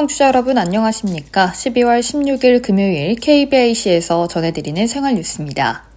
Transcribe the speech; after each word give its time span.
청취자 0.00 0.28
여러분 0.28 0.56
안녕하십니까? 0.56 1.52
12월 1.52 2.00
16일 2.00 2.62
금요일 2.62 3.16
KBIC에서 3.16 4.28
전해드리는 4.28 4.86
생활 4.86 5.16
뉴스입니다. 5.16 5.89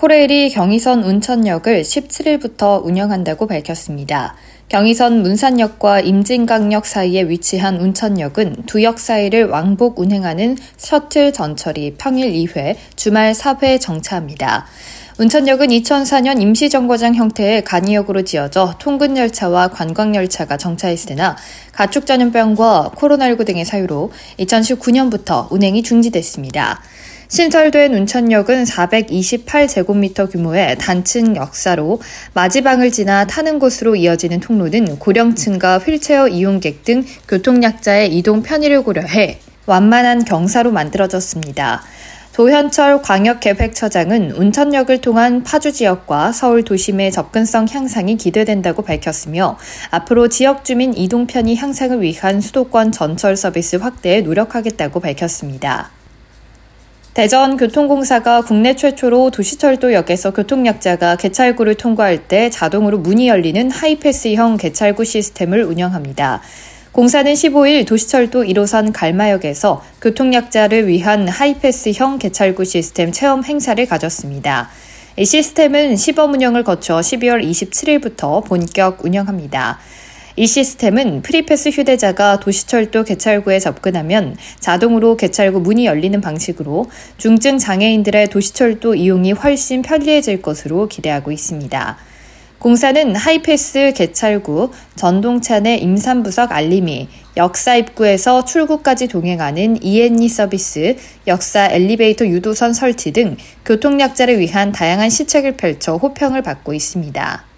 코레일이 0.00 0.48
경의선 0.48 1.04
운천역을 1.04 1.82
17일부터 1.82 2.82
운영한다고 2.82 3.46
밝혔습니다. 3.46 4.34
경의선 4.70 5.20
문산역과 5.20 6.00
임진강역 6.00 6.86
사이에 6.86 7.28
위치한 7.28 7.76
운천역은 7.76 8.62
두 8.64 8.82
역 8.82 8.98
사이를 8.98 9.48
왕복 9.48 10.00
운행하는 10.00 10.56
셔틀 10.78 11.34
전철이 11.34 11.96
평일 11.98 12.32
2회, 12.32 12.76
주말 12.96 13.32
4회 13.32 13.78
정차합니다. 13.78 14.64
운천역은 15.18 15.68
2004년 15.68 16.40
임시정거장 16.40 17.14
형태의 17.14 17.62
간이역으로 17.64 18.22
지어져 18.22 18.76
통근열차와 18.78 19.68
관광열차가 19.68 20.56
정차했으나 20.56 21.36
가축 21.72 22.06
전염병과 22.06 22.92
코로나19 22.96 23.44
등의 23.44 23.66
사유로 23.66 24.12
2019년부터 24.38 25.52
운행이 25.52 25.82
중지됐습니다. 25.82 26.80
신설된 27.30 27.94
운천역은 27.94 28.64
428제곱미터 28.64 30.28
규모의 30.28 30.76
단층 30.78 31.36
역사로 31.36 32.00
마지방을 32.34 32.90
지나 32.90 33.24
타는 33.24 33.60
곳으로 33.60 33.94
이어지는 33.94 34.40
통로는 34.40 34.98
고령층과 34.98 35.78
휠체어 35.78 36.26
이용객 36.26 36.82
등 36.82 37.04
교통약자의 37.28 38.12
이동 38.16 38.42
편의를 38.42 38.82
고려해 38.82 39.38
완만한 39.66 40.24
경사로 40.24 40.72
만들어졌습니다. 40.72 41.84
도현철 42.32 43.02
광역계획처장은 43.02 44.32
운천역을 44.32 45.00
통한 45.00 45.44
파주 45.44 45.72
지역과 45.72 46.32
서울 46.32 46.64
도심의 46.64 47.12
접근성 47.12 47.66
향상이 47.70 48.16
기대된다고 48.16 48.82
밝혔으며 48.82 49.56
앞으로 49.92 50.26
지역 50.26 50.64
주민 50.64 50.96
이동 50.96 51.28
편의 51.28 51.54
향상을 51.54 52.02
위한 52.02 52.40
수도권 52.40 52.90
전철 52.90 53.36
서비스 53.36 53.76
확대에 53.76 54.22
노력하겠다고 54.22 54.98
밝혔습니다. 54.98 55.92
대전교통공사가 57.20 58.40
국내 58.40 58.74
최초로 58.74 59.30
도시철도역에서 59.30 60.30
교통약자가 60.30 61.16
개찰구를 61.16 61.74
통과할 61.74 62.28
때 62.28 62.48
자동으로 62.48 62.96
문이 62.96 63.28
열리는 63.28 63.70
하이패스형 63.70 64.56
개찰구 64.56 65.04
시스템을 65.04 65.62
운영합니다. 65.64 66.40
공사는 66.92 67.30
15일 67.30 67.86
도시철도 67.86 68.44
1호선 68.44 68.94
갈마역에서 68.94 69.84
교통약자를 70.00 70.88
위한 70.88 71.28
하이패스형 71.28 72.18
개찰구 72.18 72.64
시스템 72.64 73.12
체험 73.12 73.44
행사를 73.44 73.84
가졌습니다. 73.84 74.70
이 75.18 75.26
시스템은 75.26 75.96
시범 75.96 76.32
운영을 76.32 76.64
거쳐 76.64 77.00
12월 77.00 77.44
27일부터 77.44 78.42
본격 78.46 79.04
운영합니다. 79.04 79.78
이 80.40 80.46
시스템은 80.46 81.20
프리패스 81.20 81.68
휴대자가 81.68 82.40
도시철도 82.40 83.04
개찰구에 83.04 83.58
접근하면 83.58 84.38
자동으로 84.58 85.18
개찰구 85.18 85.60
문이 85.60 85.84
열리는 85.84 86.18
방식으로 86.18 86.86
중증 87.18 87.58
장애인들의 87.58 88.28
도시철도 88.28 88.94
이용이 88.94 89.32
훨씬 89.32 89.82
편리해질 89.82 90.40
것으로 90.40 90.88
기대하고 90.88 91.30
있습니다. 91.30 91.98
공사는 92.58 93.14
하이패스 93.16 93.92
개찰구, 93.94 94.70
전동차 94.96 95.60
내 95.60 95.76
임산부석 95.76 96.52
알림이, 96.52 97.08
역사 97.36 97.76
입구에서 97.76 98.46
출구까지 98.46 99.08
동행하는 99.08 99.82
E&E 99.82 100.26
서비스, 100.30 100.96
역사 101.26 101.68
엘리베이터 101.70 102.26
유도선 102.26 102.72
설치 102.72 103.12
등 103.12 103.36
교통약자를 103.66 104.38
위한 104.38 104.72
다양한 104.72 105.10
시책을 105.10 105.58
펼쳐 105.58 105.96
호평을 105.96 106.40
받고 106.40 106.72
있습니다. 106.72 107.49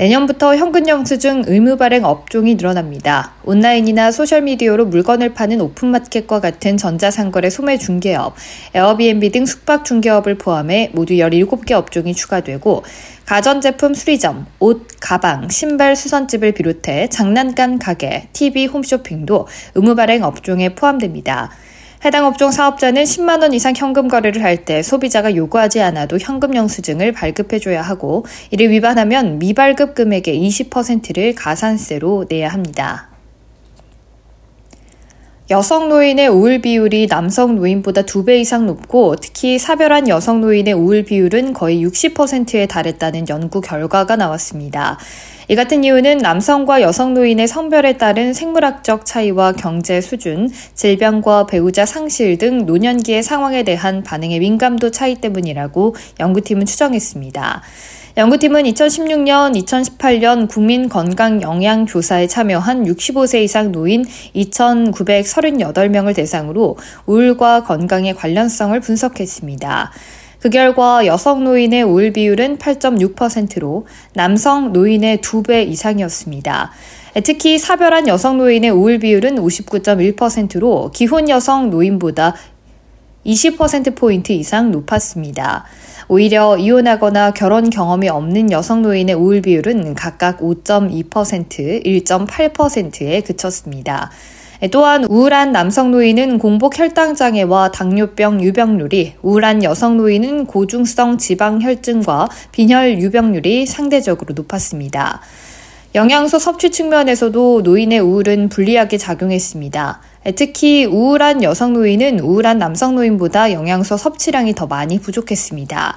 내년부터 0.00 0.56
현금 0.56 0.88
영수증 0.88 1.42
의무 1.46 1.76
발행 1.76 2.06
업종이 2.06 2.54
늘어납니다. 2.54 3.32
온라인이나 3.44 4.12
소셜미디어로 4.12 4.86
물건을 4.86 5.34
파는 5.34 5.60
오픈마켓과 5.60 6.40
같은 6.40 6.78
전자상거래 6.78 7.50
소매 7.50 7.76
중개업, 7.76 8.34
에어비앤비 8.72 9.30
등 9.30 9.44
숙박 9.44 9.84
중개업을 9.84 10.38
포함해 10.38 10.88
모두 10.94 11.12
17개 11.12 11.72
업종이 11.72 12.14
추가되고 12.14 12.82
가전제품 13.26 13.92
수리점, 13.92 14.46
옷, 14.58 14.86
가방, 15.00 15.50
신발 15.50 15.94
수선집을 15.94 16.52
비롯해 16.52 17.10
장난감 17.10 17.78
가게, 17.78 18.28
TV, 18.32 18.68
홈쇼핑도 18.68 19.48
의무 19.74 19.96
발행 19.96 20.24
업종에 20.24 20.70
포함됩니다. 20.70 21.50
해당 22.02 22.24
업종 22.24 22.50
사업자는 22.50 23.04
10만 23.04 23.42
원 23.42 23.52
이상 23.52 23.74
현금 23.76 24.08
거래를 24.08 24.42
할 24.42 24.64
때 24.64 24.82
소비자가 24.82 25.36
요구하지 25.36 25.80
않아도 25.82 26.18
현금 26.18 26.54
영수증을 26.54 27.12
발급해줘야 27.12 27.82
하고 27.82 28.24
이를 28.50 28.70
위반하면 28.70 29.38
미발급 29.38 29.94
금액의 29.94 30.38
20%를 30.48 31.34
가산세로 31.34 32.26
내야 32.28 32.48
합니다. 32.48 33.09
여성 35.50 35.88
노인의 35.88 36.28
우울 36.28 36.60
비율이 36.60 37.08
남성 37.08 37.56
노인보다 37.56 38.02
2배 38.02 38.38
이상 38.38 38.66
높고 38.66 39.16
특히 39.16 39.58
사별한 39.58 40.06
여성 40.08 40.40
노인의 40.40 40.74
우울 40.74 41.02
비율은 41.02 41.54
거의 41.54 41.84
60%에 41.84 42.66
달했다는 42.66 43.28
연구 43.28 43.60
결과가 43.60 44.14
나왔습니다. 44.14 44.96
이 45.48 45.56
같은 45.56 45.82
이유는 45.82 46.18
남성과 46.18 46.82
여성 46.82 47.14
노인의 47.14 47.48
성별에 47.48 47.96
따른 47.96 48.32
생물학적 48.32 49.04
차이와 49.04 49.54
경제 49.54 50.00
수준, 50.00 50.48
질병과 50.74 51.46
배우자 51.46 51.84
상실 51.84 52.38
등 52.38 52.64
노년기의 52.64 53.24
상황에 53.24 53.64
대한 53.64 54.04
반응의 54.04 54.38
민감도 54.38 54.92
차이 54.92 55.16
때문이라고 55.16 55.96
연구팀은 56.20 56.64
추정했습니다. 56.64 57.62
연구팀은 58.16 58.64
2016년, 58.64 59.54
2018년 59.62 60.48
국민건강영양조사에 60.48 62.26
참여한 62.26 62.82
65세 62.82 63.44
이상 63.44 63.70
노인 63.70 64.04
2,938명을 64.34 66.16
대상으로 66.16 66.76
우울과 67.06 67.62
건강의 67.62 68.14
관련성을 68.14 68.78
분석했습니다. 68.80 69.92
그 70.40 70.50
결과 70.50 71.06
여성 71.06 71.44
노인의 71.44 71.84
우울 71.84 72.12
비율은 72.12 72.58
8.6%로 72.58 73.86
남성 74.14 74.72
노인의 74.72 75.18
2배 75.18 75.68
이상이었습니다. 75.68 76.72
특히 77.24 77.58
사별한 77.58 78.08
여성 78.08 78.38
노인의 78.38 78.70
우울 78.70 78.98
비율은 78.98 79.36
59.1%로 79.36 80.90
기혼 80.94 81.28
여성 81.28 81.70
노인보다 81.70 82.34
20%포인트 83.26 84.32
이상 84.32 84.70
높았습니다. 84.70 85.64
오히려 86.08 86.56
이혼하거나 86.56 87.32
결혼 87.32 87.70
경험이 87.70 88.08
없는 88.08 88.50
여성 88.50 88.82
노인의 88.82 89.14
우울 89.14 89.42
비율은 89.42 89.94
각각 89.94 90.40
5.2%, 90.40 91.84
1.8%에 91.84 93.20
그쳤습니다. 93.20 94.10
또한 94.70 95.04
우울한 95.04 95.52
남성 95.52 95.90
노인은 95.90 96.38
공복 96.38 96.78
혈당 96.78 97.14
장애와 97.14 97.70
당뇨병 97.70 98.42
유병률이, 98.42 99.14
우울한 99.22 99.62
여성 99.62 99.96
노인은 99.96 100.46
고중성 100.46 101.16
지방 101.16 101.62
혈증과 101.62 102.28
빈혈 102.52 103.00
유병률이 103.00 103.66
상대적으로 103.66 104.34
높았습니다. 104.34 105.20
영양소 105.94 106.38
섭취 106.38 106.70
측면에서도 106.70 107.62
노인의 107.62 108.00
우울은 108.00 108.48
불리하게 108.50 108.98
작용했습니다. 108.98 110.00
특히 110.36 110.84
우울한 110.84 111.42
여성 111.42 111.72
노인은 111.72 112.20
우울한 112.20 112.58
남성 112.58 112.94
노인보다 112.94 113.52
영양소 113.52 113.96
섭취량이 113.96 114.54
더 114.54 114.66
많이 114.66 115.00
부족했습니다. 115.00 115.96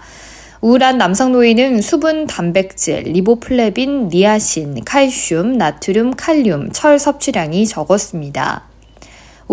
우울한 0.61 0.97
남성 0.97 1.33
노인은 1.33 1.81
수분, 1.81 2.25
단백질, 2.25 3.03
리보플레빈, 3.03 4.07
니아신, 4.07 4.85
칼슘, 4.85 5.57
나트륨, 5.57 6.11
칼륨, 6.15 6.71
철 6.71 6.99
섭취량이 6.99 7.67
적었습니다. 7.67 8.72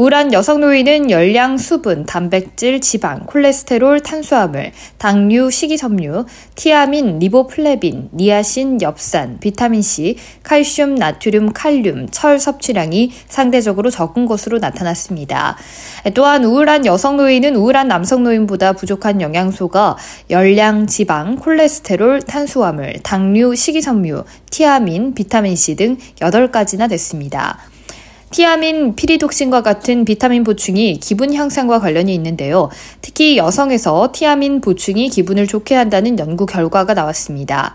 우울한 0.01 0.33
여성 0.33 0.61
노인은 0.61 1.11
열량, 1.11 1.59
수분, 1.59 2.07
단백질, 2.07 2.81
지방, 2.81 3.27
콜레스테롤, 3.27 4.01
탄수화물, 4.01 4.73
당류, 4.97 5.51
식이섬유, 5.51 6.25
티아민, 6.55 7.19
리보플레빈, 7.19 8.09
니아신, 8.15 8.81
엽산, 8.81 9.39
비타민C, 9.41 10.17
칼슘, 10.43 10.95
나트륨, 10.95 11.53
칼륨, 11.53 12.09
철 12.11 12.41
섭취량이 12.41 13.13
상대적으로 13.29 13.91
적은 13.91 14.25
것으로 14.25 14.57
나타났습니다. 14.57 15.59
또한 16.15 16.45
우울한 16.47 16.87
여성 16.87 17.19
노인은 17.19 17.55
우울한 17.57 17.87
남성 17.87 18.25
노인보다 18.25 18.73
부족한 18.73 19.21
영양소가 19.21 19.99
열량, 20.31 20.87
지방, 20.87 21.37
콜레스테롤, 21.37 22.23
탄수화물, 22.23 23.01
당류, 23.03 23.55
식이섬유, 23.55 24.25
티아민, 24.51 25.13
비타민C 25.13 25.77
등 25.77 25.99
8가지나 26.21 26.89
됐습니다. 26.89 27.59
티아민, 28.31 28.95
피리독신과 28.95 29.63
같은 29.63 30.05
비타민 30.05 30.45
보충이 30.45 31.01
기분 31.01 31.35
향상과 31.35 31.81
관련이 31.81 32.15
있는데요. 32.15 32.71
특히 33.01 33.37
여성에서 33.37 34.11
티아민 34.13 34.61
보충이 34.61 35.09
기분을 35.09 35.49
좋게 35.49 35.75
한다는 35.75 36.17
연구 36.19 36.47
결과가 36.47 36.95
나왔습니다. 36.95 37.75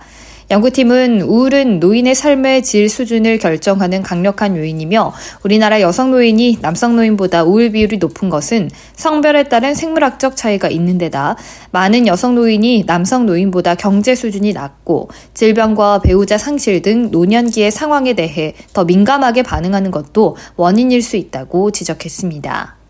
연구팀은 0.52 1.22
우울은 1.22 1.80
노인의 1.80 2.14
삶의 2.14 2.62
질 2.62 2.88
수준을 2.88 3.40
결정하는 3.40 4.04
강력한 4.04 4.56
요인이며 4.56 5.12
우리나라 5.44 5.82
여성 5.82 6.12
노인이 6.12 6.60
남성 6.62 6.96
노인보다 6.96 7.44
우울 7.44 7.72
비율이 7.72 7.98
높은 7.98 8.30
것은 8.30 8.70
성별에 8.94 9.46
따른 9.46 9.74
생물학적 9.74 10.36
차이가 10.36 10.70
있는 10.70 11.00
데다 11.00 11.36
많은 11.72 12.06
여성 12.06 12.36
노인이 12.36 12.84
남성 12.86 13.26
노인보다 13.26 13.74
경제 13.74 14.14
수준이 14.14 14.54
낮고 14.54 15.10
질병과 15.34 16.02
배우자 16.04 16.38
상실 16.38 16.84
등 16.84 17.10
노년기의 17.10 17.72
상황에 17.72 18.14
대해 18.14 18.54
더 18.74 18.86
민감하게 18.86 19.42
반응하는 19.42 19.90
것도 19.90 20.38
원인일 20.58 21.02
수 21.02 21.18
있다고 21.18 21.72
지적했습니다. 21.72 22.85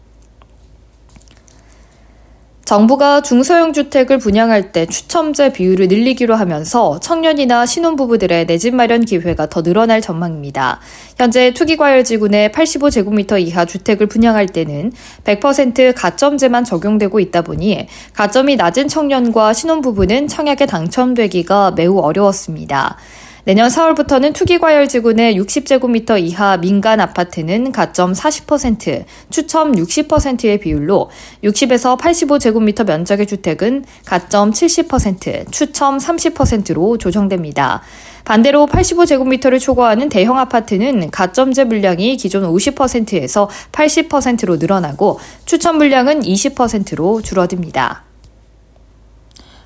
정부가 2.75 3.21
중소형 3.21 3.71
주택을 3.71 4.17
분양할 4.17 4.73
때 4.73 4.85
추첨제 4.85 5.53
비율을 5.53 5.87
늘리기로 5.87 6.35
하면서 6.35 6.99
청년이나 6.99 7.65
신혼부부들의 7.65 8.47
내 8.47 8.57
집 8.57 8.75
마련 8.75 9.05
기회가 9.05 9.47
더 9.47 9.63
늘어날 9.63 10.01
전망입니다. 10.01 10.81
현재 11.17 11.53
투기과열지구 11.53 12.27
내 12.27 12.49
85제곱미터 12.49 13.39
이하 13.39 13.63
주택을 13.63 14.07
분양할 14.07 14.47
때는 14.47 14.91
100% 15.23 15.93
가점제만 15.95 16.65
적용되고 16.65 17.19
있다 17.21 17.43
보니 17.43 17.87
가점이 18.13 18.57
낮은 18.57 18.89
청년과 18.89 19.53
신혼부부는 19.53 20.27
청약에 20.27 20.65
당첨되기가 20.65 21.71
매우 21.77 21.99
어려웠습니다. 21.99 22.97
내년 23.45 23.67
4월부터는 23.67 24.33
투기과열 24.33 24.87
지구 24.87 25.13
내 25.13 25.35
60제곱미터 25.35 26.19
이하 26.19 26.57
민간 26.57 26.99
아파트는 26.99 27.71
가점 27.71 28.11
40%, 28.11 29.05
추첨 29.29 29.73
60%의 29.73 30.59
비율로 30.59 31.11
60에서 31.43 31.95
85제곱미터 31.99 32.87
면적의 32.87 33.27
주택은 33.27 33.85
가점 34.03 34.49
70%, 34.49 35.51
추첨 35.51 35.99
30%로 35.99 36.97
조정됩니다. 36.97 37.83
반대로 38.23 38.65
85제곱미터를 38.65 39.59
초과하는 39.59 40.09
대형 40.09 40.39
아파트는 40.39 41.11
가점제 41.11 41.65
물량이 41.65 42.17
기존 42.17 42.51
50%에서 42.51 43.47
80%로 43.71 44.55
늘어나고 44.55 45.19
추천 45.45 45.77
물량은 45.77 46.21
20%로 46.21 47.21
줄어듭니다. 47.21 48.05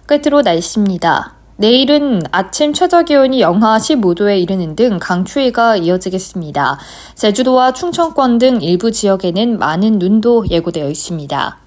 끝으로 0.06 0.42
날씨입니다. 0.42 1.39
내일은 1.60 2.22
아침 2.32 2.72
최저 2.72 3.04
기온이 3.04 3.42
영하 3.42 3.80
15도에 3.80 4.42
이르는 4.42 4.78
등 4.78 4.98
강추위가 4.98 5.76
이어지겠습니다. 5.76 6.80
제주도와 7.16 7.74
충청권 7.74 8.38
등 8.38 8.62
일부 8.62 8.94
지역에는 8.94 9.60
많은 9.60 10.00
눈도 10.00 10.46
예고되어 10.50 10.90
있습니다. 10.90 11.60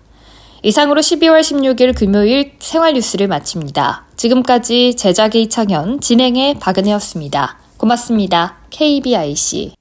이상으로 0.63 1.03
12월 1.03 1.41
16일 1.41 1.95
금요일 1.95 2.53
생활 2.59 2.95
뉴스를 2.95 3.29
마칩니다. 3.29 4.07
지금까지 4.17 4.95
제작의 4.97 5.43
이창현, 5.43 6.01
진행의 6.01 6.59
박은혜였습니다. 6.59 7.59
고맙습니다. 7.77 8.57
KBIC. 8.71 9.75